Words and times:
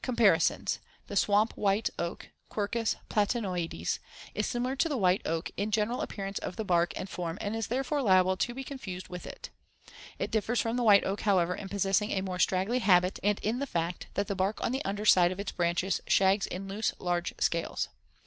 Comparisons: 0.00 0.78
The 1.08 1.14
swamp 1.14 1.52
white 1.58 1.90
oak 1.98 2.30
(Quercus 2.48 2.96
platanoides) 3.10 3.98
is 4.34 4.46
similar 4.46 4.76
to 4.76 4.88
the 4.88 4.96
white 4.96 5.20
oak 5.26 5.50
in 5.58 5.70
general 5.70 6.00
appearance 6.00 6.38
of 6.38 6.56
the 6.56 6.64
bark 6.64 6.94
and 6.96 7.06
form 7.06 7.36
and 7.38 7.54
is 7.54 7.66
therefore 7.66 8.00
liable 8.00 8.38
to 8.38 8.54
be 8.54 8.64
confused 8.64 9.08
with 9.08 9.26
it. 9.26 9.50
It 10.18 10.30
differs 10.30 10.58
from 10.62 10.78
the 10.78 10.82
white 10.84 11.04
oak, 11.04 11.20
however, 11.20 11.54
in 11.54 11.68
possessing 11.68 12.12
a 12.12 12.22
more 12.22 12.38
straggly 12.38 12.78
habit 12.78 13.18
and 13.22 13.38
in 13.40 13.58
the 13.58 13.66
fact 13.66 14.06
that 14.14 14.26
the 14.26 14.34
bark 14.34 14.58
on 14.64 14.72
the 14.72 14.82
under 14.86 15.04
side 15.04 15.30
of 15.32 15.38
its 15.38 15.52
branches 15.52 16.00
shags 16.06 16.46
in 16.46 16.66
loose, 16.66 16.94
large 16.98 17.34
scales. 17.38 17.90